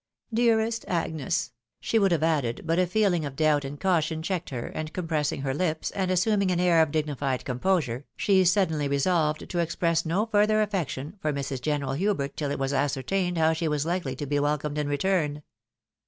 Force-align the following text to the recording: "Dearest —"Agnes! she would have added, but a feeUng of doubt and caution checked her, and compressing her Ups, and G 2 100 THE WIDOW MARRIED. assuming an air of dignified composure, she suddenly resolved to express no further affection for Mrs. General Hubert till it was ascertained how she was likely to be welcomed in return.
"Dearest 0.41 0.83
—"Agnes! 1.01 1.51
she 1.79 1.99
would 1.99 2.11
have 2.11 2.23
added, 2.23 2.61
but 2.65 2.79
a 2.79 2.87
feeUng 2.87 3.23
of 3.23 3.35
doubt 3.35 3.63
and 3.63 3.79
caution 3.79 4.23
checked 4.23 4.49
her, 4.49 4.65
and 4.65 4.91
compressing 4.93 5.41
her 5.41 5.51
Ups, 5.51 5.91
and 5.91 6.09
G 6.09 6.15
2 6.17 6.31
100 6.31 6.31
THE 6.31 6.31
WIDOW 6.31 6.31
MARRIED. 6.31 6.33
assuming 6.33 6.51
an 6.51 6.59
air 6.59 6.81
of 6.81 6.91
dignified 6.91 7.45
composure, 7.45 8.05
she 8.17 8.43
suddenly 8.43 8.87
resolved 8.87 9.47
to 9.47 9.59
express 9.59 10.03
no 10.03 10.25
further 10.25 10.59
affection 10.63 11.17
for 11.19 11.31
Mrs. 11.31 11.61
General 11.61 11.93
Hubert 11.93 12.35
till 12.35 12.49
it 12.49 12.57
was 12.57 12.73
ascertained 12.73 13.37
how 13.37 13.53
she 13.53 13.67
was 13.67 13.85
likely 13.85 14.15
to 14.15 14.25
be 14.25 14.39
welcomed 14.39 14.79
in 14.79 14.87
return. 14.87 15.43